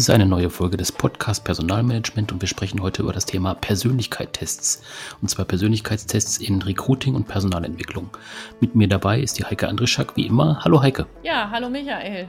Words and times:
Ist 0.00 0.08
eine 0.08 0.24
neue 0.24 0.48
Folge 0.48 0.78
des 0.78 0.92
Podcast 0.92 1.44
Personalmanagement 1.44 2.32
und 2.32 2.40
wir 2.40 2.48
sprechen 2.48 2.80
heute 2.80 3.02
über 3.02 3.12
das 3.12 3.26
Thema 3.26 3.52
Persönlichkeitstests. 3.52 4.82
Und 5.20 5.28
zwar 5.28 5.44
Persönlichkeitstests 5.44 6.38
in 6.38 6.62
Recruiting 6.62 7.14
und 7.14 7.28
Personalentwicklung. 7.28 8.08
Mit 8.60 8.74
mir 8.74 8.88
dabei 8.88 9.20
ist 9.20 9.38
die 9.38 9.44
Heike 9.44 9.68
Andrischak 9.68 10.16
wie 10.16 10.26
immer. 10.26 10.64
Hallo 10.64 10.80
Heike. 10.80 11.04
Ja, 11.22 11.50
hallo 11.50 11.68
Michael. 11.68 12.28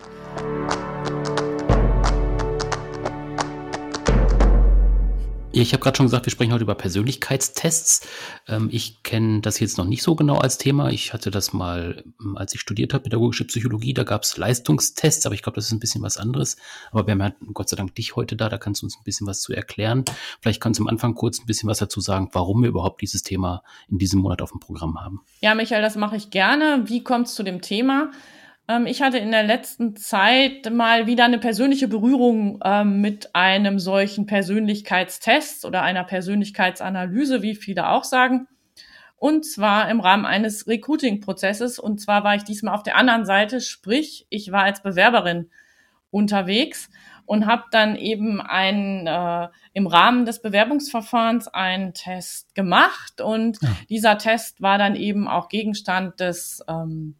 Ich 5.53 5.73
habe 5.73 5.83
gerade 5.83 5.97
schon 5.97 6.05
gesagt, 6.05 6.25
wir 6.25 6.31
sprechen 6.31 6.53
heute 6.53 6.63
über 6.63 6.75
Persönlichkeitstests. 6.75 8.07
Ähm, 8.47 8.69
ich 8.71 9.03
kenne 9.03 9.41
das 9.41 9.59
jetzt 9.59 9.77
noch 9.77 9.85
nicht 9.85 10.01
so 10.01 10.15
genau 10.15 10.37
als 10.37 10.57
Thema. 10.57 10.91
Ich 10.91 11.11
hatte 11.11 11.29
das 11.29 11.51
mal, 11.51 12.05
ähm, 12.21 12.37
als 12.37 12.53
ich 12.55 12.61
studiert 12.61 12.93
habe, 12.93 13.03
pädagogische 13.03 13.43
Psychologie, 13.43 13.93
da 13.93 14.03
gab 14.03 14.23
es 14.23 14.37
Leistungstests, 14.37 15.25
aber 15.25 15.35
ich 15.35 15.41
glaube, 15.41 15.57
das 15.57 15.65
ist 15.65 15.73
ein 15.73 15.81
bisschen 15.81 16.03
was 16.03 16.15
anderes. 16.15 16.55
Aber 16.91 17.05
wir 17.05 17.11
haben 17.11 17.19
ja 17.19 17.33
Gott 17.53 17.67
sei 17.67 17.75
Dank 17.75 17.93
dich 17.95 18.15
heute 18.15 18.37
da, 18.37 18.47
da 18.47 18.57
kannst 18.57 18.81
du 18.81 18.85
uns 18.85 18.97
ein 18.97 19.03
bisschen 19.03 19.27
was 19.27 19.41
zu 19.41 19.51
erklären. 19.51 20.05
Vielleicht 20.39 20.61
kannst 20.61 20.79
du 20.79 20.83
am 20.83 20.87
Anfang 20.87 21.15
kurz 21.15 21.41
ein 21.41 21.47
bisschen 21.47 21.67
was 21.67 21.79
dazu 21.79 21.99
sagen, 21.99 22.29
warum 22.31 22.61
wir 22.61 22.69
überhaupt 22.69 23.01
dieses 23.01 23.21
Thema 23.21 23.61
in 23.89 23.97
diesem 23.97 24.21
Monat 24.21 24.41
auf 24.41 24.51
dem 24.51 24.61
Programm 24.61 25.01
haben. 25.01 25.19
Ja, 25.41 25.53
Michael, 25.53 25.81
das 25.81 25.97
mache 25.97 26.15
ich 26.15 26.29
gerne. 26.29 26.83
Wie 26.85 27.03
kommt 27.03 27.27
es 27.27 27.35
zu 27.35 27.43
dem 27.43 27.61
Thema? 27.61 28.11
Ähm, 28.71 28.85
ich 28.85 29.01
hatte 29.01 29.17
in 29.17 29.31
der 29.31 29.43
letzten 29.43 29.95
Zeit 29.95 30.71
mal 30.71 31.07
wieder 31.07 31.25
eine 31.25 31.39
persönliche 31.39 31.87
Berührung 31.87 32.59
ähm, 32.63 33.01
mit 33.01 33.35
einem 33.35 33.79
solchen 33.79 34.25
Persönlichkeitstest 34.25 35.65
oder 35.65 35.81
einer 35.81 36.03
Persönlichkeitsanalyse, 36.03 37.41
wie 37.41 37.55
viele 37.55 37.89
auch 37.89 38.03
sagen. 38.03 38.47
Und 39.17 39.45
zwar 39.45 39.89
im 39.89 39.99
Rahmen 39.99 40.25
eines 40.25 40.67
Recruiting-Prozesses. 40.67 41.79
Und 41.79 41.99
zwar 41.99 42.23
war 42.23 42.35
ich 42.35 42.43
diesmal 42.43 42.73
auf 42.73 42.83
der 42.83 42.95
anderen 42.95 43.25
Seite, 43.25 43.61
sprich, 43.61 44.25
ich 44.29 44.51
war 44.51 44.63
als 44.63 44.81
Bewerberin 44.81 45.49
unterwegs 46.09 46.89
und 47.25 47.45
habe 47.45 47.63
dann 47.71 47.95
eben 47.95 48.41
einen, 48.41 49.05
äh, 49.05 49.47
im 49.73 49.85
Rahmen 49.85 50.25
des 50.25 50.41
Bewerbungsverfahrens 50.41 51.47
einen 51.49 51.93
Test 51.93 52.55
gemacht. 52.55 53.21
Und 53.21 53.61
ja. 53.61 53.69
dieser 53.89 54.17
Test 54.17 54.61
war 54.61 54.77
dann 54.77 54.95
eben 54.95 55.27
auch 55.27 55.49
Gegenstand 55.49 56.19
des 56.19 56.63
ähm, 56.67 57.15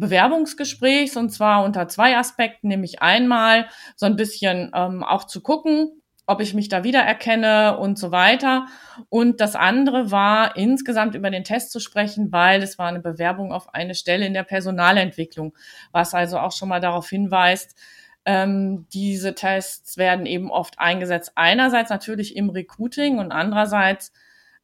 Bewerbungsgesprächs 0.00 1.16
und 1.16 1.30
zwar 1.30 1.64
unter 1.64 1.88
zwei 1.88 2.16
Aspekten, 2.16 2.68
nämlich 2.68 3.02
einmal 3.02 3.68
so 3.96 4.06
ein 4.06 4.16
bisschen 4.16 4.70
ähm, 4.74 5.04
auch 5.04 5.24
zu 5.24 5.40
gucken, 5.42 6.02
ob 6.26 6.40
ich 6.40 6.54
mich 6.54 6.68
da 6.68 6.84
wiedererkenne 6.84 7.78
und 7.78 7.98
so 7.98 8.12
weiter. 8.12 8.66
Und 9.08 9.40
das 9.40 9.56
andere 9.56 10.10
war 10.10 10.56
insgesamt 10.56 11.14
über 11.14 11.30
den 11.30 11.44
Test 11.44 11.72
zu 11.72 11.80
sprechen, 11.80 12.30
weil 12.30 12.62
es 12.62 12.78
war 12.78 12.86
eine 12.86 13.00
Bewerbung 13.00 13.52
auf 13.52 13.74
eine 13.74 13.94
Stelle 13.94 14.26
in 14.26 14.34
der 14.34 14.44
Personalentwicklung, 14.44 15.56
was 15.92 16.14
also 16.14 16.38
auch 16.38 16.52
schon 16.52 16.68
mal 16.68 16.80
darauf 16.80 17.08
hinweist, 17.08 17.76
ähm, 18.24 18.86
diese 18.92 19.34
Tests 19.34 19.96
werden 19.96 20.26
eben 20.26 20.50
oft 20.50 20.78
eingesetzt. 20.78 21.32
Einerseits 21.36 21.90
natürlich 21.90 22.36
im 22.36 22.50
Recruiting 22.50 23.18
und 23.18 23.32
andererseits 23.32 24.12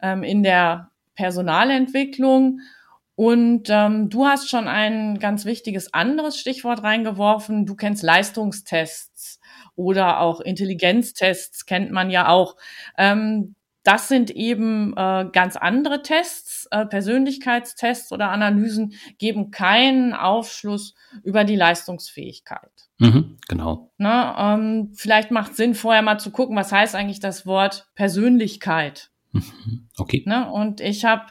ähm, 0.00 0.22
in 0.22 0.42
der 0.42 0.90
Personalentwicklung. 1.14 2.60
Und 3.16 3.68
ähm, 3.70 4.10
du 4.10 4.26
hast 4.26 4.50
schon 4.50 4.68
ein 4.68 5.18
ganz 5.18 5.46
wichtiges 5.46 5.92
anderes 5.94 6.38
Stichwort 6.38 6.82
reingeworfen. 6.82 7.64
Du 7.64 7.74
kennst 7.74 8.02
Leistungstests 8.02 9.40
oder 9.74 10.20
auch 10.20 10.40
Intelligenztests, 10.40 11.64
kennt 11.64 11.90
man 11.90 12.10
ja 12.10 12.28
auch. 12.28 12.56
Ähm, 12.98 13.54
das 13.86 14.08
sind 14.08 14.30
eben 14.30 14.92
äh, 14.96 15.28
ganz 15.32 15.56
andere 15.56 16.02
Tests. 16.02 16.66
Äh, 16.72 16.86
Persönlichkeitstests 16.86 18.10
oder 18.12 18.30
Analysen 18.30 18.94
geben 19.18 19.52
keinen 19.52 20.12
Aufschluss 20.12 20.94
über 21.22 21.44
die 21.44 21.56
Leistungsfähigkeit. 21.56 22.72
Mhm, 22.98 23.38
genau. 23.48 23.92
Na, 23.96 24.54
ähm, 24.54 24.90
vielleicht 24.94 25.30
macht 25.30 25.54
Sinn, 25.54 25.74
vorher 25.74 26.02
mal 26.02 26.18
zu 26.18 26.32
gucken, 26.32 26.56
was 26.56 26.72
heißt 26.72 26.96
eigentlich 26.96 27.20
das 27.20 27.46
Wort 27.46 27.86
Persönlichkeit. 27.94 29.10
Mhm, 29.30 29.88
okay. 29.96 30.22
Na, 30.26 30.50
und 30.50 30.80
ich 30.80 31.04
habe 31.04 31.26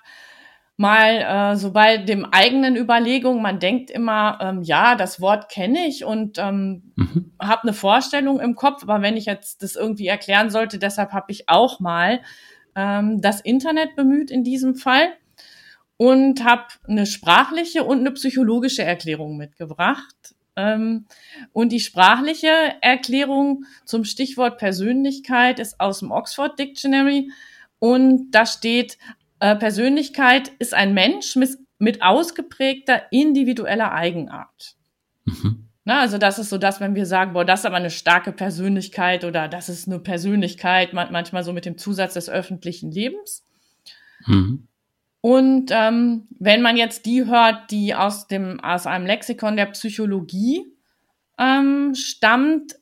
mal 0.78 1.54
äh, 1.54 1.56
so 1.56 1.72
bei 1.72 1.98
dem 1.98 2.26
eigenen 2.26 2.76
Überlegung, 2.76 3.42
man 3.42 3.60
denkt 3.60 3.90
immer, 3.90 4.40
ähm, 4.42 4.62
ja, 4.62 4.96
das 4.96 5.22
Wort 5.22 5.50
kenne 5.50 5.88
ich 5.88 6.04
und 6.04 6.38
ähm, 6.38 6.92
mhm. 6.96 7.32
habe 7.42 7.64
eine 7.64 7.74
Vorstellung 7.74 8.40
im 8.40 8.56
Kopf, 8.56 8.84
aber 8.84 9.02
wenn 9.02 9.16
ich 9.16 9.26
jetzt 9.26 9.64
das 9.64 9.76
irgendwie 9.76 10.08
erklären 10.08 10.50
sollte, 10.50 10.78
deshalb 10.78 11.14
habe 11.14 11.32
ich 11.32 11.48
auch 11.48 11.80
mal 11.80 12.22
ähm, 12.76 13.22
das 13.22 13.40
Internet 13.42 13.96
bemüht 13.96 14.32
in 14.32 14.44
diesem 14.44 14.76
Fall 14.76 15.14
und 15.98 16.44
habe 16.44 16.66
eine 16.88 17.06
sprachliche 17.06 17.86
und 17.86 18.00
eine 18.00 18.12
psychologische 18.12 18.84
Erklärung 18.84 19.38
mitgebracht. 19.38 20.36
Ähm, 20.58 21.06
und 21.54 21.72
die 21.72 21.80
sprachliche 21.80 22.52
Erklärung 22.82 23.64
zum 23.86 24.04
Stichwort 24.04 24.58
Persönlichkeit 24.58 25.60
ist 25.60 25.80
aus 25.80 26.00
dem 26.00 26.12
Oxford 26.12 26.60
Dictionary 26.60 27.30
und 27.80 28.32
da 28.32 28.46
steht 28.46 28.98
äh, 29.40 29.56
Persönlichkeit 29.56 30.50
ist 30.60 30.74
ein 30.74 30.94
Mensch 30.94 31.36
mit, 31.36 31.58
mit 31.78 32.02
ausgeprägter 32.02 33.04
individueller 33.12 33.92
Eigenart. 33.92 34.76
Mhm. 35.26 35.70
Na, 35.88 36.00
also 36.00 36.18
das 36.18 36.40
ist 36.40 36.50
so 36.50 36.58
das, 36.58 36.80
wenn 36.80 36.96
wir 36.96 37.06
sagen, 37.06 37.34
boah, 37.34 37.46
das 37.46 37.60
ist 37.60 37.66
aber 37.68 37.76
eine 37.76 37.92
starke 37.92 38.32
Persönlichkeit 38.32 39.24
oder 39.24 39.48
das 39.48 39.70
ist 39.70 39.88
eine 39.88 40.00
Persönlichkeit, 40.00 40.94
manchmal 40.94 41.44
so 41.44 41.54
mit 41.54 41.66
dem 41.66 41.78
Zusatz 41.78 42.16
des 42.16 42.28
öffentlichen 42.28 42.92
Lebens. 42.92 43.44
Mhm. 44.26 44.68
Und 45.22 45.72
ähm, 45.72 46.28
wenn 46.40 46.62
man 46.62 46.78
jetzt 46.78 47.06
die 47.06 47.26
hört, 47.26 47.72
die 47.72 47.94
aus 47.94 48.28
dem 48.28 48.60
aus 48.60 48.88
einem 48.88 49.06
Lexikon 49.06 49.56
der 49.56 49.68
Psychologie 49.68 50.66
ähm, 51.38 51.94
stammt, 51.96 52.76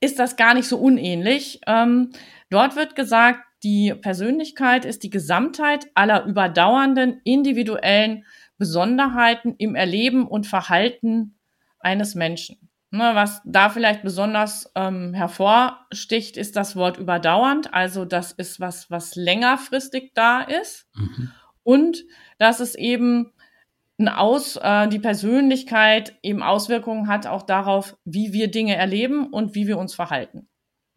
ist 0.00 0.18
das 0.18 0.36
gar 0.36 0.54
nicht 0.54 0.68
so 0.68 0.78
unähnlich. 0.78 1.60
Ähm, 1.66 2.10
dort 2.48 2.76
wird 2.76 2.96
gesagt, 2.96 3.44
die 3.62 3.94
Persönlichkeit 3.94 4.84
ist 4.84 5.02
die 5.02 5.10
Gesamtheit 5.10 5.88
aller 5.94 6.24
überdauernden 6.24 7.20
individuellen 7.24 8.24
Besonderheiten 8.58 9.54
im 9.58 9.74
Erleben 9.74 10.26
und 10.26 10.46
Verhalten 10.46 11.38
eines 11.78 12.14
Menschen. 12.14 12.70
Ne, 12.92 13.12
was 13.14 13.40
da 13.44 13.68
vielleicht 13.68 14.02
besonders 14.02 14.70
ähm, 14.74 15.14
hervorsticht, 15.14 16.36
ist 16.36 16.56
das 16.56 16.74
Wort 16.74 16.98
überdauernd. 16.98 17.72
Also 17.72 18.04
das 18.04 18.32
ist 18.32 18.58
was, 18.58 18.90
was 18.90 19.14
längerfristig 19.14 20.12
da 20.14 20.42
ist. 20.42 20.88
Mhm. 20.96 21.30
Und 21.62 22.04
dass 22.38 22.58
es 22.58 22.74
eben 22.74 23.32
ein 24.00 24.08
Aus, 24.08 24.56
äh, 24.56 24.88
die 24.88 24.98
Persönlichkeit 24.98 26.18
eben 26.22 26.42
Auswirkungen 26.42 27.06
hat 27.06 27.26
auch 27.28 27.42
darauf, 27.42 27.96
wie 28.04 28.32
wir 28.32 28.50
Dinge 28.50 28.74
erleben 28.74 29.28
und 29.28 29.54
wie 29.54 29.68
wir 29.68 29.78
uns 29.78 29.94
verhalten. 29.94 30.48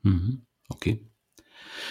Mhm. 0.01 0.47
Okay. 0.69 1.05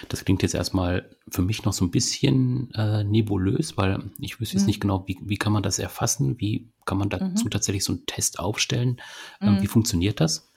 Das 0.08 0.24
klingt 0.24 0.42
jetzt 0.42 0.54
erstmal 0.54 1.08
für 1.28 1.42
mich 1.42 1.64
noch 1.64 1.72
so 1.72 1.84
ein 1.84 1.90
bisschen 1.90 2.72
äh, 2.74 3.04
nebulös, 3.04 3.76
weil 3.76 4.10
ich 4.18 4.40
wüsste 4.40 4.56
jetzt 4.56 4.62
mhm. 4.62 4.66
nicht 4.66 4.80
genau, 4.80 5.04
wie, 5.06 5.18
wie 5.22 5.36
kann 5.36 5.52
man 5.52 5.62
das 5.62 5.78
erfassen, 5.78 6.40
wie 6.40 6.68
kann 6.84 6.98
man 6.98 7.08
dazu 7.08 7.44
mhm. 7.44 7.50
tatsächlich 7.50 7.84
so 7.84 7.92
einen 7.92 8.06
Test 8.06 8.38
aufstellen, 8.38 9.00
ähm, 9.40 9.54
mhm. 9.54 9.62
wie 9.62 9.66
funktioniert 9.66 10.20
das? 10.20 10.50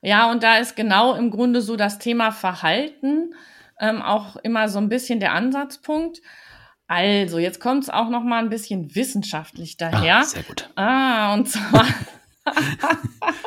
Ja, 0.00 0.30
und 0.30 0.42
da 0.42 0.58
ist 0.58 0.76
genau 0.76 1.14
im 1.14 1.30
Grunde 1.30 1.60
so 1.60 1.76
das 1.76 1.98
Thema 1.98 2.30
Verhalten 2.30 3.34
ähm, 3.80 4.02
auch 4.02 4.36
immer 4.36 4.68
so 4.68 4.78
ein 4.78 4.88
bisschen 4.88 5.20
der 5.20 5.32
Ansatzpunkt. 5.32 6.20
Also, 6.86 7.38
jetzt 7.38 7.60
kommt 7.60 7.84
es 7.84 7.90
auch 7.90 8.08
noch 8.08 8.22
mal 8.22 8.42
ein 8.42 8.48
bisschen 8.48 8.94
wissenschaftlich 8.94 9.76
daher. 9.76 10.18
Ah, 10.18 10.24
sehr 10.24 10.42
gut. 10.42 10.70
Ah, 10.74 11.34
und 11.34 11.48
zwar 11.48 11.84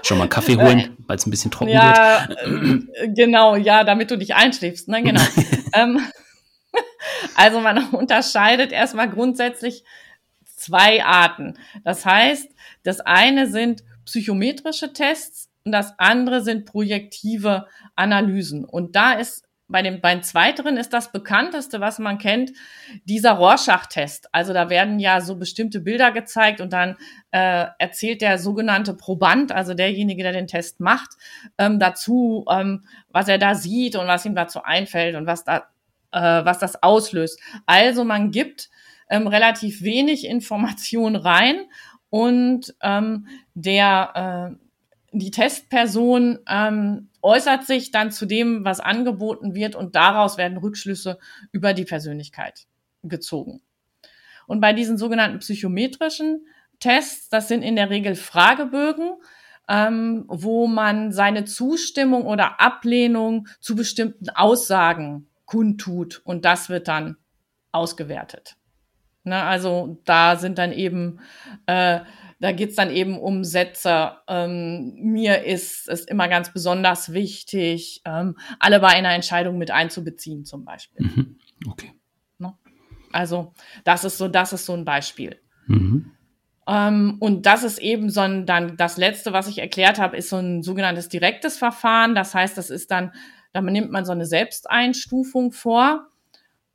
Schon 0.04 0.18
mal 0.18 0.28
Kaffee 0.28 0.58
holen, 0.58 0.98
weil 1.08 1.18
es 1.18 1.26
ein 1.26 1.32
bisschen 1.32 1.52
trocken 1.52 1.72
ja, 1.72 2.28
wird. 2.28 2.86
Äh, 2.96 3.10
genau, 3.10 3.56
ja, 3.56 3.84
damit 3.84 4.12
du 4.12 4.18
dich 4.18 4.36
einschläfst. 4.36 4.88
Ne? 4.88 5.04
Genau. 5.04 5.22
ähm, 5.74 6.02
also 7.36 7.60
man 7.60 7.90
unterscheidet 7.92 8.72
erstmal 8.72 9.10
grundsätzlich 9.10 9.84
zwei 10.46 11.04
Arten. 11.04 11.58
Das 11.84 12.06
heißt, 12.06 12.50
das 12.84 13.00
eine 13.00 13.48
sind 13.48 13.84
psychometrische 14.06 14.94
Tests 14.94 15.50
und 15.64 15.72
das 15.72 15.94
andere 16.00 16.42
sind 16.42 16.66
projektive 16.66 17.68
Analysen. 17.96 18.66
Und 18.66 18.96
da 18.96 19.14
ist 19.14 19.44
bei 19.72 19.82
dem, 19.82 20.02
beim 20.02 20.24
zweiteren 20.24 20.78
ist 20.78 20.94
das 20.94 21.12
bekannteste, 21.12 21.80
was 21.80 22.00
man 22.00 22.18
kennt, 22.18 22.52
dieser 23.06 23.32
Rorschach-Test. 23.32 24.30
Also 24.34 24.54
da 24.54 24.70
werden 24.70 25.00
ja 25.00 25.22
so 25.22 25.36
bestimmte 25.38 25.80
Bilder 25.80 26.12
gezeigt 26.12 26.62
und 26.62 26.74
dann 26.74 26.98
äh, 27.32 27.68
erzählt 27.80 28.22
der 28.22 28.38
sogenannte 28.38 28.94
Proband, 28.94 29.52
also 29.52 29.74
derjenige, 29.74 30.24
der 30.24 30.34
den 30.34 30.48
Test 30.48 30.80
macht, 30.80 31.12
ähm, 31.58 31.80
dazu, 31.80 32.46
ähm, 32.50 32.84
was 33.10 33.28
er 33.28 33.38
da 33.38 33.56
sieht 33.56 33.96
und 33.96 34.08
was 34.08 34.26
ihm 34.26 34.36
dazu 34.36 34.64
einfällt 34.64 35.16
und 35.16 35.26
was 35.26 35.44
da, 35.44 35.68
äh, 36.12 36.46
was 36.46 36.60
das 36.60 36.82
auslöst. 36.84 37.40
Also 37.66 38.04
man 38.04 38.32
gibt 38.32 38.70
ähm, 39.10 39.28
relativ 39.28 39.82
wenig 39.82 40.26
Information 40.26 41.16
rein 41.16 41.66
und 42.10 42.76
ähm, 42.82 43.28
der 43.54 44.56
äh, 44.56 44.71
die 45.12 45.32
Testperson 45.32 46.40
ähm, 46.48 47.10
äußert 47.22 47.66
sich 47.66 47.92
dann 47.92 48.12
zu 48.12 48.26
dem, 48.26 48.64
was 48.64 48.80
angeboten 48.80 49.54
wird 49.54 49.76
und 49.76 49.96
daraus 49.96 50.38
werden 50.38 50.58
Rückschlüsse 50.58 51.20
über 51.52 51.74
die 51.74 51.86
Persönlichkeit 51.86 52.68
gezogen. 53.04 53.62
Und 54.48 54.62
bei 54.62 54.74
diesen 54.74 54.98
sogenannten 54.98 55.40
psychometrischen 55.40 56.46
Tests, 56.80 57.30
das 57.30 57.48
sind 57.48 57.62
in 57.62 57.76
der 57.76 57.90
Regel 57.90 58.16
Fragebögen, 58.16 59.14
ähm, 59.68 60.26
wo 60.28 60.68
man 60.68 61.12
seine 61.12 61.46
Zustimmung 61.46 62.26
oder 62.26 62.60
Ablehnung 62.60 63.48
zu 63.60 63.76
bestimmten 63.76 64.30
Aussagen 64.30 65.28
kundtut 65.46 66.22
und 66.24 66.46
das 66.46 66.70
wird 66.70 66.88
dann 66.88 67.18
ausgewertet. 67.72 68.56
Ne, 69.24 69.42
also 69.42 70.02
da 70.06 70.36
sind 70.36 70.58
dann 70.58 70.72
eben, 70.72 71.20
äh, 71.68 72.00
da 72.40 72.52
geht's 72.54 72.76
dann 72.76 72.90
eben 72.90 73.20
um 73.20 73.44
Sätze. 73.44 74.14
Ähm, 74.28 74.96
mir 74.96 75.44
ist 75.46 75.88
es 75.88 76.06
immer 76.06 76.28
ganz 76.28 76.52
besonders 76.52 77.14
wichtig, 77.14 78.02
ähm, 78.06 78.36
alle 78.60 78.80
bei 78.80 78.88
einer 78.88 79.14
Entscheidung 79.14 79.60
mit 79.60 79.70
einzubeziehen, 79.70 80.44
zum 80.44 80.66
Beispiel. 80.66 81.06
Mhm. 81.06 81.38
Okay. 81.68 81.92
Ne? 82.40 82.54
Also 83.12 83.54
das 83.84 84.04
ist 84.04 84.18
so, 84.18 84.28
das 84.28 84.54
ist 84.54 84.66
so 84.66 84.74
ein 84.74 84.86
Beispiel. 84.86 85.40
Mhm. 85.68 86.14
Ähm, 86.68 87.18
und 87.20 87.46
das 87.46 87.64
ist 87.64 87.80
eben 87.80 88.10
so 88.10 88.22
ein, 88.22 88.48
dann 88.48 88.76
das 88.76 88.98
letzte, 88.98 89.34
was 89.34 89.48
ich 89.48 89.60
erklärt 89.60 90.00
habe, 90.00 90.18
ist 90.18 90.30
so 90.30 90.38
ein 90.38 90.64
sogenanntes 90.64 91.10
direktes 91.10 91.58
Verfahren. 91.58 92.16
Das 92.16 92.34
heißt, 92.34 92.58
das 92.58 92.72
ist 92.72 92.90
dann, 92.90 93.12
da 93.54 93.62
nimmt 93.62 93.92
man 93.92 94.06
so 94.06 94.14
eine 94.14 94.26
Selbsteinstufung 94.26 95.52
vor. 95.52 96.08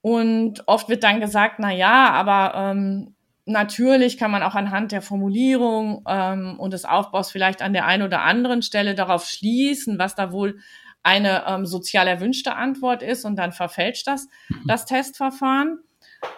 Und 0.07 0.63
oft 0.69 0.89
wird 0.89 1.03
dann 1.03 1.19
gesagt, 1.19 1.57
na 1.59 1.73
ja, 1.73 2.13
aber 2.13 2.55
ähm, 2.55 3.17
natürlich 3.45 4.19
kann 4.19 4.31
man 4.31 4.45
auch 4.45 4.55
anhand 4.55 4.93
der 4.93 5.03
Formulierung 5.03 6.05
ähm, 6.09 6.61
und 6.61 6.73
des 6.73 6.85
Aufbaus 6.85 7.33
vielleicht 7.33 7.61
an 7.61 7.73
der 7.73 7.87
einen 7.87 8.05
oder 8.05 8.23
anderen 8.23 8.63
Stelle 8.63 8.95
darauf 8.95 9.27
schließen, 9.27 9.99
was 9.99 10.15
da 10.15 10.31
wohl 10.31 10.61
eine 11.03 11.43
ähm, 11.49 11.67
sozial 11.67 12.07
erwünschte 12.07 12.55
Antwort 12.55 13.03
ist 13.03 13.25
und 13.25 13.35
dann 13.35 13.51
verfälscht 13.51 14.07
das 14.07 14.29
mhm. 14.49 14.63
das 14.69 14.87
Testverfahren. 14.87 15.81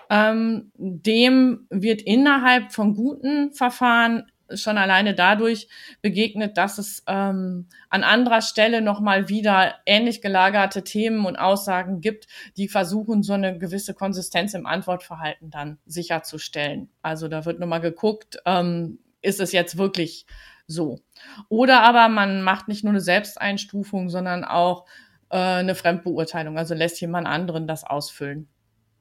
Ähm, 0.09 0.73
dem 0.79 1.67
wird 1.69 2.01
innerhalb 2.01 2.73
von 2.73 2.95
guten 2.95 3.53
Verfahren 3.53 4.33
schon 4.55 4.79
alleine 4.79 5.15
dadurch 5.15 5.69
begegnet, 6.03 6.57
dass 6.57 6.79
es 6.79 7.03
ähm, 7.07 7.69
an 7.91 8.05
anderer 8.05 8.41
Stelle 8.41 8.81
nochmal 8.81 9.29
wieder 9.29 9.75
ähnlich 9.87 10.23
gelagerte 10.23 10.85
Themen 10.85 11.27
und 11.27 11.37
Aussagen 11.37 12.01
gibt, 12.01 12.27
die 12.57 12.69
versuchen, 12.69 13.23
so 13.23 13.35
eine 13.35 13.59
gewisse 13.59 13.95
Konsistenz 13.95 14.55
im 14.55 14.67
Antwortverhalten 14.67 15.51
dann 15.51 15.79
sicherzustellen. 15.87 16.89
Also 17.03 17.29
da 17.29 17.45
wird 17.45 17.61
nochmal 17.61 17.81
geguckt, 17.81 18.39
ähm, 18.47 18.99
ist 19.21 19.41
es 19.41 19.53
jetzt 19.53 19.79
wirklich 19.79 20.27
so? 20.67 21.01
Oder 21.49 21.83
aber 21.83 22.09
man 22.09 22.43
macht 22.43 22.69
nicht 22.69 22.85
nur 22.85 22.93
eine 22.93 23.01
Selbsteinstufung, 23.01 24.11
sondern 24.11 24.45
auch 24.45 24.87
äh, 25.31 25.37
eine 25.37 25.75
Fremdbeurteilung, 25.75 26.59
also 26.59 26.75
lässt 26.75 27.01
jemand 27.01 27.27
anderen 27.27 27.67
das 27.67 27.85
ausfüllen 27.85 28.49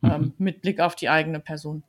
mhm. 0.01 0.11
ähm, 0.11 0.33
mit 0.38 0.61
Blick 0.61 0.79
auf 0.79 0.95
die 0.95 1.09
eigene 1.09 1.39
Person. 1.39 1.83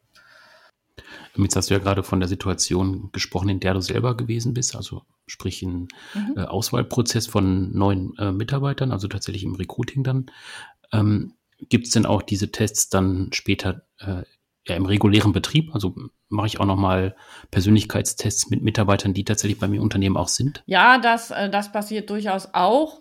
Jetzt 1.36 1.56
hast 1.56 1.70
du 1.70 1.74
ja 1.74 1.80
gerade 1.80 2.02
von 2.02 2.20
der 2.20 2.28
Situation 2.28 3.10
gesprochen, 3.12 3.48
in 3.48 3.60
der 3.60 3.74
du 3.74 3.80
selber 3.80 4.16
gewesen 4.16 4.54
bist, 4.54 4.74
also 4.74 5.02
sprich 5.26 5.62
ein 5.62 5.88
mhm. 6.14 6.34
äh, 6.36 6.42
Auswahlprozess 6.42 7.26
von 7.26 7.72
neuen 7.76 8.16
äh, 8.18 8.32
Mitarbeitern, 8.32 8.92
also 8.92 9.08
tatsächlich 9.08 9.44
im 9.44 9.54
Recruiting 9.54 10.04
dann. 10.04 10.26
Ähm, 10.92 11.34
Gibt 11.60 11.86
es 11.86 11.92
denn 11.92 12.06
auch 12.06 12.22
diese 12.22 12.52
Tests 12.52 12.88
dann 12.88 13.30
später 13.32 13.82
äh, 13.98 14.22
ja, 14.66 14.76
im 14.76 14.86
regulären 14.86 15.32
Betrieb? 15.32 15.74
Also 15.74 15.94
mache 16.28 16.46
ich 16.46 16.60
auch 16.60 16.66
nochmal 16.66 17.16
Persönlichkeitstests 17.50 18.50
mit 18.50 18.62
Mitarbeitern, 18.62 19.14
die 19.14 19.24
tatsächlich 19.24 19.58
bei 19.58 19.68
mir 19.68 19.76
im 19.76 19.82
Unternehmen 19.82 20.16
auch 20.16 20.28
sind? 20.28 20.62
Ja, 20.66 20.98
das, 20.98 21.30
äh, 21.30 21.50
das 21.50 21.72
passiert 21.72 22.10
durchaus 22.10 22.48
auch. 22.52 23.00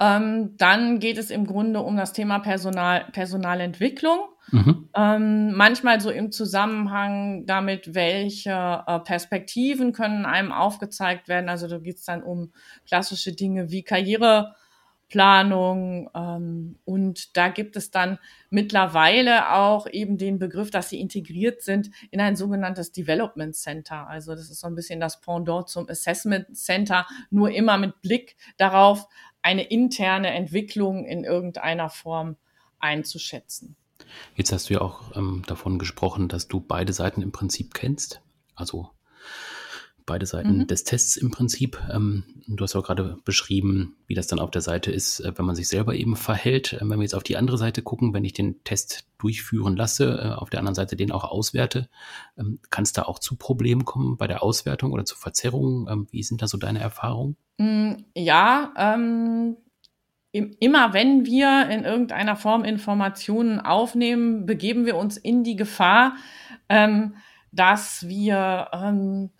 Ähm, 0.00 0.56
dann 0.56 1.00
geht 1.00 1.18
es 1.18 1.30
im 1.30 1.46
Grunde 1.46 1.80
um 1.80 1.96
das 1.96 2.12
Thema 2.12 2.38
Personal, 2.38 3.06
Personalentwicklung. 3.12 4.20
Mhm. 4.50 4.88
Ähm, 4.94 5.52
manchmal 5.52 6.00
so 6.00 6.10
im 6.10 6.32
Zusammenhang 6.32 7.46
damit, 7.46 7.94
welche 7.94 8.82
äh, 8.86 8.98
Perspektiven 9.00 9.92
können 9.92 10.24
einem 10.26 10.52
aufgezeigt 10.52 11.28
werden. 11.28 11.48
Also 11.48 11.66
da 11.68 11.78
geht 11.78 11.96
es 11.96 12.04
dann 12.04 12.22
um 12.22 12.52
klassische 12.86 13.32
Dinge 13.32 13.70
wie 13.70 13.82
Karriereplanung 13.82 16.10
ähm, 16.14 16.78
und 16.84 17.36
da 17.36 17.48
gibt 17.48 17.76
es 17.76 17.90
dann 17.90 18.18
mittlerweile 18.48 19.52
auch 19.52 19.86
eben 19.86 20.16
den 20.16 20.38
Begriff, 20.38 20.70
dass 20.70 20.88
sie 20.88 21.00
integriert 21.00 21.60
sind 21.62 21.90
in 22.10 22.20
ein 22.20 22.36
sogenanntes 22.36 22.92
Development 22.92 23.54
Center. 23.54 24.08
Also 24.08 24.34
das 24.34 24.48
ist 24.50 24.60
so 24.60 24.66
ein 24.66 24.74
bisschen 24.74 25.00
das 25.00 25.20
Pendant 25.20 25.68
zum 25.68 25.86
Assessment 25.88 26.56
Center, 26.56 27.06
nur 27.30 27.50
immer 27.50 27.76
mit 27.76 28.00
Blick 28.00 28.36
darauf, 28.56 29.06
eine 29.42 29.64
interne 29.64 30.30
Entwicklung 30.30 31.04
in 31.04 31.24
irgendeiner 31.24 31.90
Form 31.90 32.36
einzuschätzen. 32.80 33.76
Jetzt 34.34 34.52
hast 34.52 34.70
du 34.70 34.74
ja 34.74 34.80
auch 34.80 35.16
ähm, 35.16 35.42
davon 35.46 35.78
gesprochen, 35.78 36.28
dass 36.28 36.48
du 36.48 36.60
beide 36.60 36.92
Seiten 36.92 37.22
im 37.22 37.32
Prinzip 37.32 37.74
kennst. 37.74 38.20
Also 38.54 38.90
beide 40.08 40.26
Seiten 40.26 40.58
mhm. 40.58 40.66
des 40.66 40.82
Tests 40.82 41.16
im 41.16 41.30
Prinzip. 41.30 41.80
Ähm, 41.92 42.24
du 42.48 42.64
hast 42.64 42.74
auch 42.74 42.82
gerade 42.82 43.18
beschrieben, 43.24 43.96
wie 44.06 44.14
das 44.14 44.26
dann 44.26 44.40
auf 44.40 44.50
der 44.50 44.62
Seite 44.62 44.90
ist, 44.90 45.20
äh, 45.20 45.32
wenn 45.36 45.44
man 45.44 45.54
sich 45.54 45.68
selber 45.68 45.94
eben 45.94 46.16
verhält. 46.16 46.72
Äh, 46.72 46.80
wenn 46.80 46.98
wir 46.98 47.02
jetzt 47.02 47.14
auf 47.14 47.22
die 47.22 47.36
andere 47.36 47.58
Seite 47.58 47.82
gucken, 47.82 48.12
wenn 48.14 48.24
ich 48.24 48.32
den 48.32 48.64
Test 48.64 49.06
durchführen 49.18 49.76
lasse, 49.76 50.18
äh, 50.20 50.34
auf 50.34 50.50
der 50.50 50.58
anderen 50.60 50.74
Seite 50.74 50.96
den 50.96 51.12
auch 51.12 51.24
auswerte, 51.24 51.88
ähm, 52.36 52.58
kann 52.70 52.82
es 52.82 52.92
da 52.92 53.02
auch 53.02 53.20
zu 53.20 53.36
Problemen 53.36 53.84
kommen 53.84 54.16
bei 54.16 54.26
der 54.26 54.42
Auswertung 54.42 54.92
oder 54.92 55.04
zu 55.04 55.16
Verzerrungen? 55.16 55.86
Ähm, 55.88 56.08
wie 56.10 56.22
sind 56.22 56.42
da 56.42 56.48
so 56.48 56.58
deine 56.58 56.80
Erfahrungen? 56.80 57.36
Mm, 57.58 57.92
ja, 58.16 58.72
immer 60.32 60.92
wenn 60.92 61.24
wir 61.24 61.68
in 61.70 61.84
irgendeiner 61.84 62.36
Form 62.36 62.64
Informationen 62.64 63.60
aufnehmen, 63.60 64.46
begeben 64.46 64.84
wir 64.84 64.96
uns 64.96 65.16
in 65.16 65.42
die 65.42 65.56
Gefahr, 65.56 66.16
ähm, 66.68 67.16
dass 67.50 68.06
wir 68.06 68.68
ähm, 68.72 69.30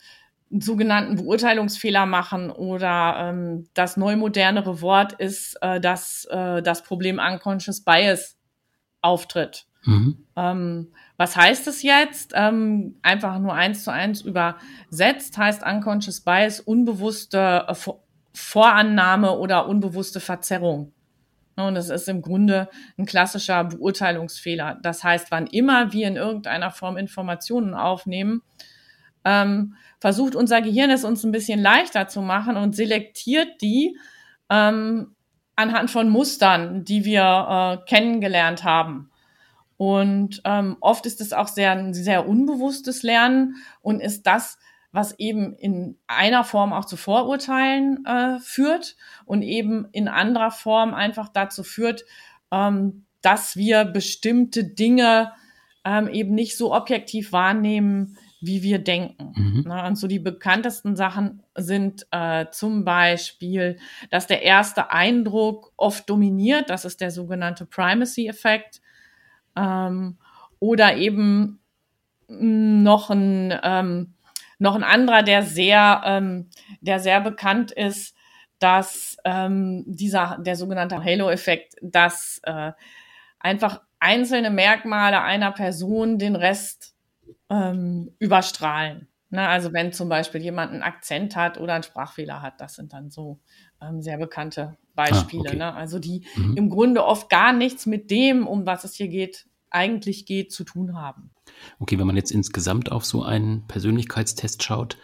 einen 0.50 0.60
sogenannten 0.60 1.16
Beurteilungsfehler 1.16 2.06
machen 2.06 2.50
oder 2.50 3.16
ähm, 3.18 3.68
das 3.74 3.96
neu 3.98 4.16
modernere 4.16 4.80
Wort 4.80 5.12
ist, 5.12 5.56
äh, 5.60 5.78
dass 5.80 6.24
äh, 6.30 6.62
das 6.62 6.82
Problem 6.82 7.18
Unconscious 7.18 7.82
Bias 7.82 8.38
auftritt. 9.02 9.66
Mhm. 9.84 10.26
Ähm, 10.36 10.92
was 11.18 11.36
heißt 11.36 11.68
es 11.68 11.82
jetzt? 11.82 12.32
Ähm, 12.34 12.96
einfach 13.02 13.38
nur 13.38 13.52
eins 13.54 13.84
zu 13.84 13.92
eins 13.92 14.22
übersetzt 14.22 15.36
heißt 15.36 15.62
Unconscious 15.64 16.22
Bias 16.22 16.60
unbewusste 16.60 17.66
äh, 17.68 17.74
Vorannahme 18.38 19.36
oder 19.38 19.66
unbewusste 19.66 20.20
Verzerrung. 20.20 20.92
Und 21.56 21.74
das 21.74 21.88
ist 21.88 22.08
im 22.08 22.22
Grunde 22.22 22.68
ein 22.96 23.04
klassischer 23.04 23.64
Beurteilungsfehler. 23.64 24.78
Das 24.80 25.02
heißt, 25.02 25.30
wann 25.30 25.48
immer 25.48 25.92
wir 25.92 26.06
in 26.06 26.16
irgendeiner 26.16 26.70
Form 26.70 26.96
Informationen 26.96 27.74
aufnehmen, 27.74 28.42
ähm, 29.24 29.74
versucht 29.98 30.36
unser 30.36 30.62
Gehirn 30.62 30.90
es 30.90 31.04
uns 31.04 31.24
ein 31.24 31.32
bisschen 31.32 31.60
leichter 31.60 32.06
zu 32.06 32.22
machen 32.22 32.56
und 32.56 32.76
selektiert 32.76 33.60
die 33.60 33.98
ähm, 34.48 35.16
anhand 35.56 35.90
von 35.90 36.08
Mustern, 36.08 36.84
die 36.84 37.04
wir 37.04 37.80
äh, 37.82 37.84
kennengelernt 37.86 38.62
haben. 38.62 39.10
Und 39.76 40.40
ähm, 40.44 40.76
oft 40.80 41.06
ist 41.06 41.20
es 41.20 41.32
auch 41.32 41.48
sehr, 41.48 41.72
ein 41.72 41.92
sehr 41.92 42.28
unbewusstes 42.28 43.02
Lernen 43.02 43.56
und 43.80 44.00
ist 44.00 44.26
das, 44.26 44.58
was 44.92 45.18
eben 45.18 45.54
in 45.54 45.98
einer 46.06 46.44
Form 46.44 46.72
auch 46.72 46.84
zu 46.84 46.96
Vorurteilen 46.96 48.04
äh, 48.06 48.38
führt 48.40 48.96
und 49.26 49.42
eben 49.42 49.86
in 49.92 50.08
anderer 50.08 50.50
Form 50.50 50.94
einfach 50.94 51.28
dazu 51.28 51.62
führt, 51.62 52.04
ähm, 52.50 53.04
dass 53.20 53.56
wir 53.56 53.84
bestimmte 53.84 54.64
Dinge 54.64 55.32
ähm, 55.84 56.08
eben 56.08 56.34
nicht 56.34 56.56
so 56.56 56.74
objektiv 56.74 57.32
wahrnehmen, 57.32 58.16
wie 58.40 58.62
wir 58.62 58.78
denken. 58.78 59.32
Mhm. 59.34 59.64
Na, 59.66 59.86
und 59.86 59.96
so 59.96 60.06
die 60.06 60.20
bekanntesten 60.20 60.96
Sachen 60.96 61.42
sind 61.56 62.06
äh, 62.12 62.46
zum 62.52 62.84
Beispiel, 62.84 63.78
dass 64.10 64.26
der 64.26 64.42
erste 64.42 64.90
Eindruck 64.90 65.72
oft 65.76 66.08
dominiert, 66.08 66.70
das 66.70 66.84
ist 66.84 67.00
der 67.00 67.10
sogenannte 67.10 67.66
Primacy-Effekt, 67.66 68.80
ähm, 69.56 70.18
oder 70.60 70.96
eben 70.96 71.60
noch 72.28 73.10
ein 73.10 73.58
ähm, 73.62 74.14
noch 74.58 74.74
ein 74.74 74.84
anderer, 74.84 75.22
der 75.22 75.42
sehr, 75.42 76.02
ähm, 76.04 76.50
der 76.80 77.00
sehr 77.00 77.20
bekannt 77.20 77.70
ist, 77.70 78.14
dass 78.58 79.16
ähm, 79.24 79.84
dieser, 79.86 80.38
der 80.40 80.56
sogenannte 80.56 81.02
Halo-Effekt, 81.02 81.76
dass 81.80 82.40
äh, 82.42 82.72
einfach 83.38 83.80
einzelne 84.00 84.50
Merkmale 84.50 85.22
einer 85.22 85.52
Person 85.52 86.18
den 86.18 86.36
Rest 86.36 86.94
ähm, 87.50 88.14
überstrahlen. 88.18 89.08
Ne? 89.30 89.46
Also 89.46 89.72
wenn 89.72 89.92
zum 89.92 90.08
Beispiel 90.08 90.42
jemand 90.42 90.72
einen 90.72 90.82
Akzent 90.82 91.36
hat 91.36 91.58
oder 91.58 91.74
einen 91.74 91.82
Sprachfehler 91.82 92.42
hat, 92.42 92.60
das 92.60 92.74
sind 92.74 92.92
dann 92.92 93.10
so 93.10 93.38
ähm, 93.80 94.02
sehr 94.02 94.18
bekannte 94.18 94.76
Beispiele. 94.94 95.44
Ah, 95.44 95.52
okay. 95.52 95.58
ne? 95.58 95.74
Also 95.74 95.98
die 95.98 96.26
mhm. 96.34 96.56
im 96.56 96.70
Grunde 96.70 97.04
oft 97.04 97.28
gar 97.28 97.52
nichts 97.52 97.86
mit 97.86 98.10
dem, 98.10 98.46
um 98.46 98.66
was 98.66 98.84
es 98.84 98.94
hier 98.94 99.08
geht, 99.08 99.46
eigentlich 99.70 100.26
geht, 100.26 100.52
zu 100.52 100.64
tun 100.64 100.96
haben. 100.96 101.30
Okay, 101.78 101.98
wenn 101.98 102.06
man 102.06 102.16
jetzt 102.16 102.30
insgesamt 102.30 102.92
auf 102.92 103.04
so 103.04 103.22
einen 103.22 103.66
Persönlichkeitstest 103.66 104.62
schaut, 104.62 104.98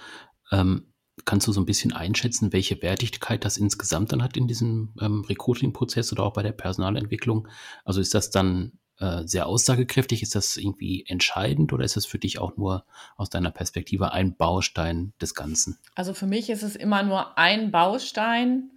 ähm, 0.52 0.92
kannst 1.24 1.46
du 1.46 1.52
so 1.52 1.60
ein 1.60 1.66
bisschen 1.66 1.92
einschätzen, 1.92 2.52
welche 2.52 2.82
Wertigkeit 2.82 3.44
das 3.44 3.56
insgesamt 3.56 4.12
dann 4.12 4.22
hat 4.22 4.36
in 4.36 4.48
diesem 4.48 4.94
ähm, 5.00 5.24
Recruiting-Prozess 5.28 6.12
oder 6.12 6.24
auch 6.24 6.32
bei 6.32 6.42
der 6.42 6.52
Personalentwicklung? 6.52 7.48
Also 7.84 8.00
ist 8.00 8.14
das 8.14 8.30
dann 8.30 8.78
äh, 8.98 9.26
sehr 9.26 9.46
aussagekräftig. 9.46 10.22
Ist 10.22 10.34
das 10.34 10.56
irgendwie 10.56 11.04
entscheidend 11.06 11.72
oder 11.72 11.84
ist 11.84 11.96
das 11.96 12.06
für 12.06 12.18
dich 12.18 12.38
auch 12.38 12.56
nur 12.56 12.84
aus 13.16 13.30
deiner 13.30 13.50
Perspektive 13.50 14.12
ein 14.12 14.36
Baustein 14.36 15.12
des 15.20 15.34
Ganzen? 15.34 15.78
Also 15.94 16.14
für 16.14 16.26
mich 16.26 16.50
ist 16.50 16.62
es 16.62 16.76
immer 16.76 17.02
nur 17.02 17.36
ein 17.38 17.70
Baustein 17.70 18.70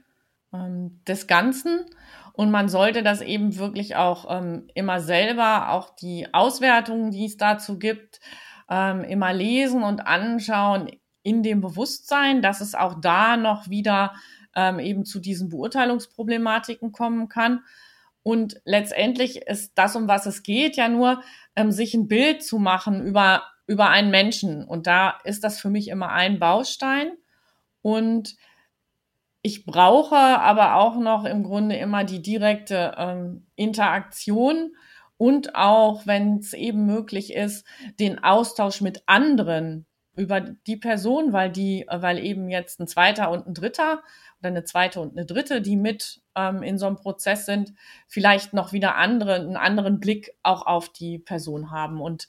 ähm, 0.57 1.01
des 1.07 1.27
Ganzen. 1.27 1.85
Und 2.33 2.51
man 2.51 2.69
sollte 2.69 3.03
das 3.03 3.21
eben 3.21 3.57
wirklich 3.57 3.95
auch 3.95 4.25
ähm, 4.29 4.67
immer 4.75 4.99
selber, 4.99 5.71
auch 5.71 5.95
die 5.95 6.33
Auswertungen, 6.33 7.11
die 7.11 7.25
es 7.25 7.37
dazu 7.37 7.79
gibt, 7.79 8.19
ähm, 8.69 9.03
immer 9.03 9.33
lesen 9.33 9.83
und 9.83 10.01
anschauen 10.05 10.91
in 11.23 11.43
dem 11.43 11.61
Bewusstsein, 11.61 12.41
dass 12.41 12.61
es 12.61 12.75
auch 12.75 13.01
da 13.01 13.37
noch 13.37 13.69
wieder 13.69 14.13
ähm, 14.55 14.79
eben 14.79 15.03
zu 15.03 15.19
diesen 15.19 15.49
Beurteilungsproblematiken 15.49 16.91
kommen 16.91 17.27
kann. 17.27 17.63
Und 18.23 18.61
letztendlich 18.65 19.37
ist 19.47 19.73
das, 19.75 19.95
um 19.95 20.07
was 20.07 20.25
es 20.25 20.43
geht, 20.43 20.75
ja 20.75 20.89
nur, 20.89 21.21
ähm, 21.55 21.71
sich 21.71 21.93
ein 21.93 22.07
Bild 22.07 22.43
zu 22.43 22.59
machen 22.59 23.05
über, 23.05 23.43
über 23.67 23.89
einen 23.89 24.11
Menschen. 24.11 24.63
Und 24.63 24.85
da 24.85 25.19
ist 25.23 25.43
das 25.43 25.59
für 25.59 25.69
mich 25.69 25.87
immer 25.87 26.09
ein 26.11 26.39
Baustein. 26.39 27.11
Und 27.81 28.35
ich 29.41 29.65
brauche 29.65 30.15
aber 30.15 30.75
auch 30.75 30.97
noch 30.97 31.25
im 31.25 31.43
Grunde 31.43 31.75
immer 31.77 32.03
die 32.03 32.21
direkte 32.21 32.93
ähm, 32.97 33.47
Interaktion 33.55 34.75
und 35.17 35.55
auch, 35.55 36.05
wenn 36.05 36.37
es 36.37 36.53
eben 36.53 36.85
möglich 36.85 37.33
ist, 37.33 37.65
den 37.99 38.23
Austausch 38.23 38.81
mit 38.81 39.03
anderen 39.07 39.85
über 40.15 40.41
die 40.41 40.77
Person, 40.77 41.31
weil 41.31 41.51
die, 41.51 41.85
weil 41.89 42.17
eben 42.19 42.49
jetzt 42.49 42.79
ein 42.79 42.87
zweiter 42.87 43.29
und 43.29 43.47
ein 43.47 43.53
dritter 43.53 44.03
oder 44.39 44.49
eine 44.49 44.63
zweite 44.63 44.99
und 44.99 45.15
eine 45.15 45.25
dritte, 45.25 45.61
die 45.61 45.75
mit 45.75 46.21
ähm, 46.35 46.63
in 46.63 46.77
so 46.77 46.87
einem 46.87 46.95
Prozess 46.95 47.45
sind, 47.45 47.73
vielleicht 48.07 48.53
noch 48.53 48.73
wieder 48.73 48.95
andere, 48.95 49.35
einen 49.35 49.57
anderen 49.57 49.99
Blick 49.99 50.31
auch 50.41 50.65
auf 50.65 50.89
die 50.89 51.19
Person 51.19 51.71
haben. 51.71 52.01
Und 52.01 52.27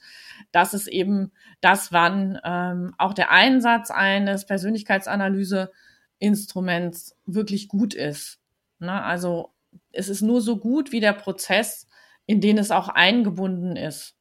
das 0.51 0.73
ist 0.73 0.87
eben 0.87 1.31
das, 1.61 1.91
wann 1.91 2.39
ähm, 2.43 2.93
auch 2.97 3.13
der 3.13 3.31
Einsatz 3.31 3.89
eines 3.91 4.45
Persönlichkeitsanalyse 4.45 5.71
Instruments 6.19 7.15
wirklich 7.25 7.67
gut 7.67 7.93
ist. 7.93 8.39
Ne? 8.79 9.03
Also 9.03 9.53
es 9.91 10.09
ist 10.09 10.21
nur 10.21 10.41
so 10.41 10.57
gut 10.57 10.91
wie 10.91 10.99
der 10.99 11.13
Prozess, 11.13 11.87
in 12.25 12.41
den 12.41 12.57
es 12.57 12.71
auch 12.71 12.89
eingebunden 12.89 13.75
ist. 13.75 14.15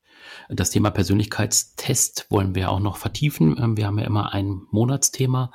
Das 0.49 0.71
Thema 0.71 0.91
Persönlichkeitstest 0.91 2.27
wollen 2.31 2.55
wir 2.55 2.71
auch 2.71 2.81
noch 2.81 2.97
vertiefen. 2.97 3.57
Ähm, 3.59 3.77
wir 3.77 3.87
haben 3.87 3.99
ja 3.99 4.07
immer 4.07 4.33
ein 4.33 4.63
Monatsthema 4.71 5.53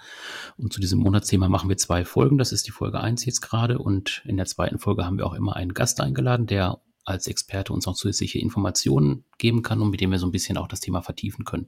und 0.58 0.72
zu 0.72 0.80
diesem 0.80 1.00
Monatsthema 1.00 1.50
machen 1.50 1.70
wir 1.70 1.78
zwei 1.78 2.06
Folgen. 2.06 2.38
Das 2.38 2.52
ist 2.52 2.68
die 2.68 2.72
Folge 2.72 3.00
eins 3.00 3.26
jetzt 3.26 3.42
gerade 3.42 3.80
und 3.80 4.22
in 4.26 4.38
der 4.38 4.46
zweiten 4.46 4.80
Folge 4.80 5.06
haben 5.06 5.18
wir 5.18 5.26
auch 5.26 5.34
immer 5.34 5.56
einen 5.56 5.74
Gast 5.74 6.00
eingeladen, 6.00 6.48
der 6.48 6.80
als 7.06 7.28
Experte 7.28 7.74
uns 7.74 7.88
auch 7.88 7.96
zusätzliche 7.96 8.40
Informationen 8.40 9.26
geben 9.38 9.62
kann 9.62 9.82
und 9.82 9.90
mit 9.90 10.02
dem 10.02 10.12
wir 10.12 10.20
so 10.20 10.28
ein 10.28 10.32
bisschen 10.32 10.58
auch 10.58 10.68
das 10.68 10.80
Thema 10.80 11.02
vertiefen 11.02 11.46
können. 11.46 11.68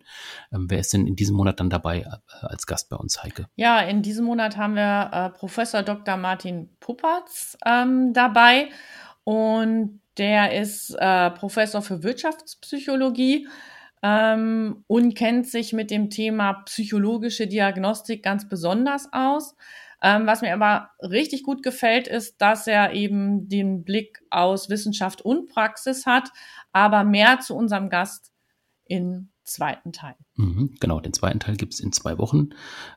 Ähm, 0.52 0.68
wer 0.70 0.80
ist 0.80 0.94
denn 0.94 1.08
in 1.08 1.16
diesem 1.16 1.36
Monat 1.36 1.60
dann 1.60 1.70
dabei 1.70 2.02
äh, 2.02 2.46
als 2.46 2.66
Gast 2.66 2.90
bei 2.90 2.96
uns, 2.96 3.24
Heike? 3.24 3.48
Ja, 3.56 3.80
in 3.82 4.02
diesem 4.02 4.26
Monat 4.26 4.58
haben 4.58 4.76
wir 4.76 5.10
äh, 5.12 5.30
Professor 5.38 5.84
Dr. 5.84 6.18
Martin 6.18 6.70
Puppertz 6.80 7.58
ähm, 7.66 8.14
dabei 8.14 8.70
und 9.24 10.02
der 10.18 10.60
ist 10.60 10.96
äh, 10.98 11.32
Professor 11.32 11.82
für 11.82 12.04
Wirtschaftspsychologie 12.04 13.48
ähm, 14.02 14.84
und 14.88 15.16
kennt 15.16 15.48
sich 15.48 15.74
mit 15.74 15.92
dem 15.92 16.10
Thema 16.10 16.54
psychologische 16.66 17.48
Diagnostik 17.48 18.24
ganz 18.24 18.48
besonders 18.48 19.10
aus. 19.12 19.56
Ähm, 20.06 20.28
was 20.28 20.42
mir 20.42 20.54
aber 20.54 20.92
richtig 21.00 21.42
gut 21.42 21.64
gefällt, 21.64 22.08
ist, 22.08 22.40
dass 22.40 22.68
er 22.68 22.94
eben 22.94 23.50
den 23.50 23.84
Blick 23.84 24.22
aus 24.30 24.70
Wissenschaft 24.70 25.24
und 25.24 25.50
Praxis 25.50 26.06
hat, 26.06 26.30
aber 26.72 27.04
mehr 27.04 27.40
zu 27.40 27.56
unserem 27.56 27.90
Gast 27.90 28.32
in 28.86 29.32
zweiten 29.46 29.94
Teil. 29.94 30.14
Mhm, 30.36 30.76
genau, 30.80 31.00
den 31.00 31.12
zweiten 31.12 31.40
Teil 31.40 31.56
gibt 31.56 31.74
es 31.74 31.80
in 31.80 31.92
zwei 31.92 32.20
Wochen. 32.20 32.50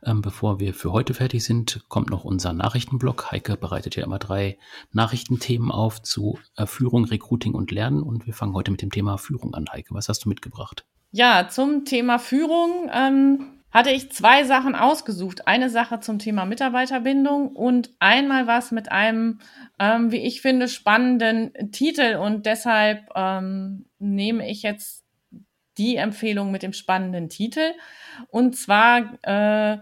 Ähm, 0.05 0.21
bevor 0.21 0.61
wir 0.61 0.75
für 0.75 0.93
heute 0.93 1.15
fertig 1.15 1.45
sind, 1.45 1.83
kommt 1.89 2.11
noch 2.11 2.25
unser 2.25 2.53
Nachrichtenblock. 2.53 3.33
Heike 3.33 3.57
bereitet 3.57 3.97
ja 3.97 4.05
immer 4.05 4.19
drei 4.19 4.59
Nachrichtenthemen 4.93 5.71
auf 5.71 6.03
zu 6.03 6.39
äh, 6.57 6.67
Führung, 6.67 7.07
Recruiting 7.07 7.55
und 7.55 7.71
Lernen. 7.71 8.03
Und 8.03 8.27
wir 8.27 8.35
fangen 8.35 8.53
heute 8.53 8.71
mit 8.71 8.83
dem 8.83 8.91
Thema 8.91 9.17
Führung 9.17 9.55
an. 9.55 9.65
Heike, 9.73 9.95
was 9.95 10.11
hast 10.11 10.27
du 10.27 10.29
mitgebracht? 10.29 10.85
Ja, 11.11 11.49
zum 11.49 11.87
Thema 11.87 12.19
Führung 12.19 12.91
ähm, 12.93 13.58
hatte 13.71 13.91
ich 13.91 14.11
zwei 14.13 14.45
Sachen 14.45 14.75
ausgesucht. 14.75 15.47
Eine 15.47 15.69
Sache 15.69 16.01
zum 16.01 16.19
Thema 16.19 16.47
Mitarbeiterbindung 16.47 17.49
und 17.49 17.91
einmal 17.99 18.47
was 18.47 18.71
mit 18.71 18.91
einem, 18.91 19.41
ähm, 19.79 20.11
wie 20.11 20.19
ich 20.19 20.41
finde, 20.41 20.69
spannenden 20.69 21.53
Titel. 21.71 22.17
Und 22.17 22.47
deshalb 22.47 23.11
ähm, 23.15 23.87
nehme 23.99 24.49
ich 24.49 24.63
jetzt 24.63 25.05
die 25.77 25.97
Empfehlung 25.97 26.51
mit 26.51 26.63
dem 26.63 26.73
spannenden 26.73 27.29
Titel. 27.29 27.73
Und 28.31 28.57
zwar 28.57 29.19
äh, 29.23 29.79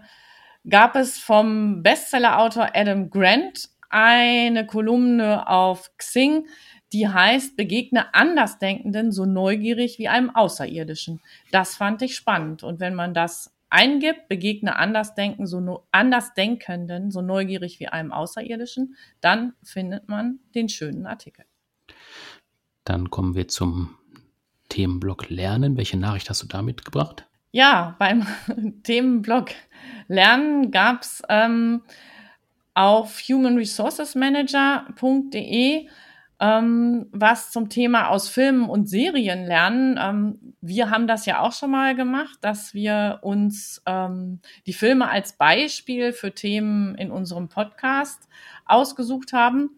gab 0.69 0.95
es 0.95 1.17
vom 1.17 1.81
Bestsellerautor 1.81 2.71
Adam 2.73 3.09
Grant 3.09 3.69
eine 3.89 4.65
Kolumne 4.65 5.47
auf 5.47 5.91
Xing, 5.97 6.47
die 6.93 7.07
heißt, 7.07 7.57
begegne 7.57 8.13
Andersdenkenden 8.13 9.11
so 9.11 9.25
neugierig 9.25 9.97
wie 9.97 10.07
einem 10.07 10.29
Außerirdischen. 10.29 11.21
Das 11.51 11.75
fand 11.75 12.01
ich 12.01 12.15
spannend. 12.15 12.63
Und 12.63 12.79
wenn 12.79 12.95
man 12.95 13.13
das 13.13 13.56
eingibt, 13.69 14.29
begegne 14.29 14.75
Andersdenken, 14.75 15.47
so 15.47 15.59
no 15.59 15.87
Andersdenkenden 15.91 17.11
so 17.11 17.21
neugierig 17.21 17.79
wie 17.79 17.87
einem 17.87 18.11
Außerirdischen, 18.11 18.95
dann 19.21 19.53
findet 19.63 20.07
man 20.07 20.39
den 20.55 20.69
schönen 20.69 21.05
Artikel. 21.05 21.45
Dann 22.83 23.09
kommen 23.09 23.35
wir 23.35 23.47
zum 23.47 23.97
Themenblock 24.69 25.29
Lernen. 25.29 25.77
Welche 25.77 25.97
Nachricht 25.97 26.29
hast 26.29 26.43
du 26.43 26.47
da 26.47 26.61
mitgebracht? 26.61 27.25
Ja, 27.51 27.95
beim 27.99 28.25
Themenblock 28.83 29.51
Lernen 30.07 30.71
gab 30.71 31.01
es 31.01 31.21
ähm, 31.29 31.83
auf 32.73 33.19
humanresourcesmanager.de 33.19 35.87
ähm, 36.39 37.07
was 37.11 37.51
zum 37.51 37.69
Thema 37.69 38.09
aus 38.09 38.29
Filmen 38.29 38.69
und 38.69 38.87
Serien 38.87 39.45
lernen. 39.45 39.99
Ähm, 39.99 40.53
wir 40.61 40.89
haben 40.89 41.07
das 41.07 41.25
ja 41.25 41.41
auch 41.41 41.53
schon 41.53 41.71
mal 41.71 41.95
gemacht, 41.95 42.37
dass 42.41 42.73
wir 42.73 43.19
uns 43.21 43.81
ähm, 43.85 44.39
die 44.65 44.73
Filme 44.73 45.09
als 45.09 45.33
Beispiel 45.33 46.13
für 46.13 46.33
Themen 46.33 46.95
in 46.95 47.11
unserem 47.11 47.49
Podcast 47.49 48.27
ausgesucht 48.65 49.33
haben. 49.33 49.77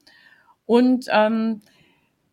Und 0.65 1.05
ähm, 1.09 1.61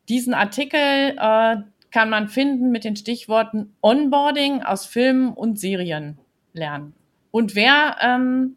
diesen 0.08 0.34
Artikel, 0.34 1.16
äh, 1.18 1.56
kann 1.96 2.10
man 2.10 2.28
finden 2.28 2.70
mit 2.70 2.84
den 2.84 2.94
Stichworten 2.94 3.74
Onboarding 3.80 4.62
aus 4.62 4.84
Filmen 4.84 5.32
und 5.32 5.58
Serien 5.58 6.18
lernen. 6.52 6.94
Und 7.30 7.54
wer 7.54 7.96
ähm, 8.02 8.56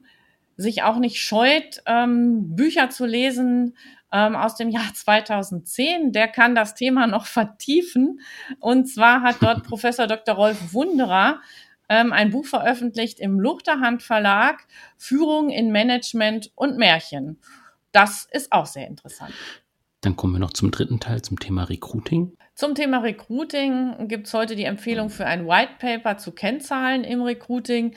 sich 0.57 0.83
auch 0.83 0.97
nicht 0.99 1.21
scheut, 1.21 1.81
ähm, 1.85 2.55
Bücher 2.57 2.89
zu 2.89 3.05
lesen 3.05 3.77
ähm, 4.11 4.35
aus 4.35 4.55
dem 4.55 4.69
Jahr 4.69 4.93
2010, 4.93 6.11
der 6.11 6.27
kann 6.27 6.55
das 6.55 6.75
Thema 6.75 7.07
noch 7.07 7.25
vertiefen. 7.25 8.19
Und 8.59 8.87
zwar 8.87 9.21
hat 9.21 9.37
dort 9.41 9.63
Professor 9.63 10.07
Dr. 10.07 10.35
Rolf 10.35 10.73
Wunderer 10.73 11.41
ähm, 11.89 12.13
ein 12.13 12.29
Buch 12.29 12.45
veröffentlicht 12.45 13.19
im 13.19 13.39
Luchterhand 13.39 14.03
Verlag, 14.03 14.65
Führung 14.97 15.49
in 15.49 15.71
Management 15.71 16.51
und 16.55 16.77
Märchen. 16.77 17.39
Das 17.91 18.27
ist 18.31 18.51
auch 18.51 18.67
sehr 18.67 18.87
interessant. 18.87 19.33
Dann 20.01 20.15
kommen 20.15 20.33
wir 20.33 20.39
noch 20.39 20.53
zum 20.53 20.71
dritten 20.71 20.99
Teil, 20.99 21.21
zum 21.21 21.39
Thema 21.39 21.65
Recruiting. 21.65 22.37
Zum 22.55 22.75
Thema 22.75 22.99
Recruiting 22.99 24.07
gibt 24.07 24.27
es 24.27 24.33
heute 24.33 24.55
die 24.55 24.63
Empfehlung 24.63 25.09
für 25.09 25.25
ein 25.25 25.45
White 25.47 25.73
Paper 25.79 26.17
zu 26.17 26.31
Kennzahlen 26.31 27.03
im 27.03 27.21
Recruiting. 27.21 27.95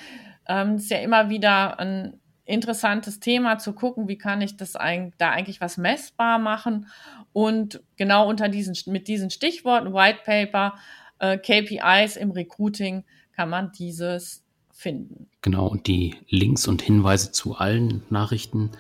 Ähm, 0.49 0.77
ist 0.77 0.91
ja 0.91 0.99
immer 0.99 1.29
wieder 1.29 1.79
ein 1.79 2.21
interessantes 2.45 3.21
Thema 3.21 3.59
zu 3.59 3.73
gucken, 3.73 4.09
wie 4.09 4.19
kann 4.19 4.41
ich 4.41 4.57
das 4.57 4.77
ein, 4.77 5.13
da 5.19 5.31
eigentlich 5.31 5.61
was 5.61 5.77
messbar 5.77 6.39
machen. 6.39 6.87
Und 7.33 7.83
genau 7.97 8.29
unter 8.29 8.49
diesen, 8.49 8.77
mit 8.93 9.09
diesen 9.09 9.31
Stichworten 9.31 9.93
White 9.93 10.21
Paper, 10.25 10.75
äh, 11.19 11.39
KPIs 11.39 12.17
im 12.17 12.33
Recruiting 12.33 13.05
kann 13.35 13.49
man 13.49 13.73
dieses 13.73 14.45
finden. 14.73 15.29
Genau, 15.43 15.69
und 15.69 15.87
die 15.87 16.17
Links 16.29 16.67
und 16.67 16.83
Hinweise 16.83 17.31
zu 17.31 17.55
allen 17.55 18.03
Nachrichten, 18.11 18.73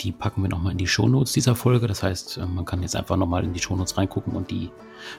die 0.00 0.10
packen 0.10 0.42
wir 0.42 0.48
nochmal 0.48 0.72
in 0.72 0.78
die 0.78 0.86
Shownotes 0.86 1.32
dieser 1.32 1.54
Folge. 1.54 1.86
Das 1.86 2.02
heißt, 2.02 2.38
äh, 2.38 2.46
man 2.46 2.64
kann 2.64 2.82
jetzt 2.82 2.96
einfach 2.96 3.16
nochmal 3.16 3.44
in 3.44 3.52
die 3.52 3.60
Shownotes 3.60 3.98
reingucken 3.98 4.34
und 4.34 4.50
die 4.50 4.70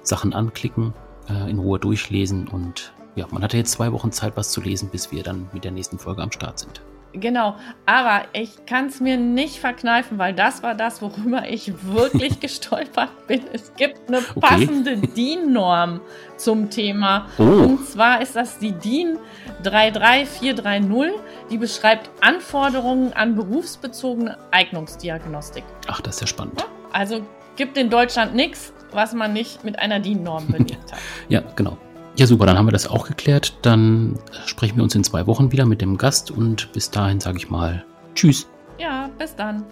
Sachen 0.02 0.34
anklicken, 0.34 0.94
äh, 1.30 1.50
in 1.50 1.60
Ruhe 1.60 1.80
durchlesen. 1.80 2.48
Und 2.48 2.94
ja, 3.16 3.28
man 3.30 3.44
hatte 3.44 3.58
jetzt 3.58 3.72
zwei 3.72 3.92
Wochen 3.92 4.12
Zeit, 4.12 4.36
was 4.36 4.52
zu 4.52 4.62
lesen, 4.62 4.90
bis 4.90 5.12
wir 5.12 5.24
dann 5.24 5.48
mit 5.54 5.64
der 5.64 5.72
nächsten 5.72 6.00
Folge 6.00 6.24
am 6.24 6.32
Start 6.32 6.60
sind. 6.60 6.82
Genau, 7.14 7.56
aber 7.86 8.24
ich 8.34 8.66
kann 8.66 8.88
es 8.88 9.00
mir 9.00 9.18
nicht 9.18 9.60
verkneifen, 9.60 10.18
weil 10.18 10.34
das 10.34 10.64
war 10.64 10.74
das, 10.74 11.02
worüber 11.02 11.48
ich 11.48 11.72
wirklich 11.84 12.40
gestolpert 12.40 13.28
bin. 13.28 13.42
Es 13.54 13.74
gibt 13.76 14.08
eine 14.08 14.22
passende 14.22 14.98
okay. 14.98 15.10
DIN-Norm 15.16 16.02
zum 16.38 16.72
Thema. 16.72 17.28
Oh. 17.38 17.44
Und 17.44 17.86
zwar 17.86 18.22
ist 18.22 18.36
das 18.36 18.58
die 18.58 18.72
DIN 18.72 19.20
33430. 19.62 21.12
Die 21.52 21.58
beschreibt 21.58 22.10
Anforderungen 22.22 23.14
an 23.14 23.36
berufsbezogene 23.36 24.38
Eignungsdiagnostik. 24.50 25.64
Ach, 25.88 26.02
das 26.02 26.16
ist 26.16 26.22
ja 26.22 26.28
spannend. 26.28 26.66
Also 26.92 27.22
gibt 27.56 27.78
in 27.78 27.92
Deutschland 27.92 28.34
nichts, 28.34 28.74
was 28.92 29.14
man 29.14 29.34
nicht 29.34 29.64
mit 29.64 29.78
einer 29.78 30.00
DIN-Norm 30.00 30.48
belegt 30.48 30.92
hat. 30.92 31.00
ja, 31.30 31.44
genau. 31.56 31.78
Ja, 32.16 32.28
super, 32.28 32.46
dann 32.46 32.58
haben 32.58 32.68
wir 32.68 32.72
das 32.72 32.88
auch 32.88 33.08
geklärt. 33.08 33.58
Dann 33.64 34.20
sprechen 34.46 34.78
wir 34.78 34.84
uns 34.84 34.94
in 34.94 35.04
zwei 35.04 35.26
Wochen 35.26 35.52
wieder 35.52 35.66
mit 35.66 35.82
dem 35.82 35.98
Gast 35.98 36.30
und 36.30 36.72
bis 36.72 36.92
dahin 36.92 37.20
sage 37.20 37.38
ich 37.38 37.50
mal 37.50 37.84
Tschüss. 38.14 38.48
Ja, 38.78 39.10
bis 39.18 39.36
dann. 39.36 39.66